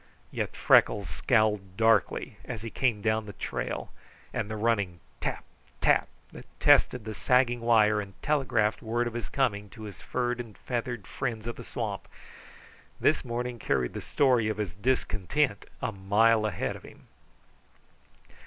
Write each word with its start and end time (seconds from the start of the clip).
Yet 0.31 0.55
Freckles 0.55 1.07
scowled 1.09 1.77
darkly 1.77 2.37
as 2.43 2.63
he 2.63 2.71
came 2.71 3.03
down 3.03 3.27
the 3.27 3.33
trail, 3.33 3.91
and 4.33 4.49
the 4.49 4.55
running 4.55 4.99
TAP, 5.19 5.43
TAP 5.79 6.07
that 6.31 6.45
tested 6.59 7.05
the 7.05 7.13
sagging 7.13 7.61
wire 7.61 8.01
and 8.01 8.19
telegraphed 8.23 8.81
word 8.81 9.05
of 9.05 9.13
his 9.13 9.29
coming 9.29 9.69
to 9.69 9.83
his 9.83 10.01
furred 10.01 10.39
and 10.39 10.57
feathered 10.57 11.05
friends 11.05 11.45
of 11.45 11.55
the 11.55 11.63
swamp, 11.63 12.07
this 12.99 13.23
morning 13.23 13.59
carried 13.59 13.93
the 13.93 14.01
story 14.01 14.47
of 14.49 14.57
his 14.57 14.73
discontent 14.73 15.65
a 15.83 15.91
mile 15.91 16.47
ahead 16.47 16.75
of 16.75 16.81
him. 16.81 17.05